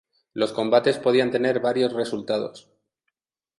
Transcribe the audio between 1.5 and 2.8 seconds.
varios resultados.